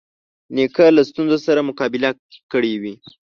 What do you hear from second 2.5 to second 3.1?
کړې وي.